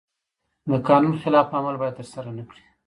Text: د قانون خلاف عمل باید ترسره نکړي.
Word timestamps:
د 0.69 0.71
قانون 0.87 1.13
خلاف 1.23 1.47
عمل 1.57 1.75
باید 1.81 1.97
ترسره 1.99 2.29
نکړي. 2.39 2.63